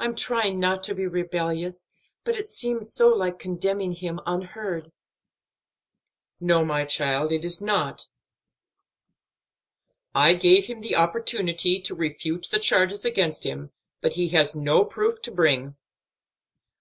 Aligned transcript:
"I'm 0.00 0.16
trying 0.16 0.58
not 0.58 0.82
to 0.82 0.92
be 0.96 1.06
rebellious, 1.06 1.86
but 2.24 2.34
it 2.34 2.48
seems 2.48 2.92
so 2.92 3.10
like 3.10 3.38
condemning 3.38 3.92
him 3.92 4.18
unheard." 4.26 4.90
"No, 6.40 6.64
my 6.64 6.84
child, 6.84 7.30
it 7.30 7.44
is 7.44 7.62
not. 7.62 8.08
I 10.16 10.34
gave 10.34 10.66
him 10.66 10.80
the 10.80 10.96
opportunity 10.96 11.80
to 11.80 11.94
refute 11.94 12.48
the 12.50 12.58
charges 12.58 13.04
against 13.04 13.44
him, 13.44 13.70
but 14.00 14.14
he 14.14 14.30
has 14.30 14.56
no 14.56 14.84
proof 14.84 15.22
to 15.22 15.30
bring." 15.30 15.76